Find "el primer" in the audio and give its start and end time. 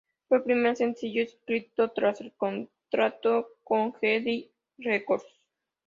0.39-0.75